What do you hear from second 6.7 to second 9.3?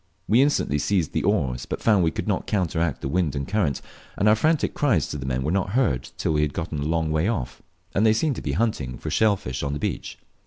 a long way off; as they seemed to be hunting for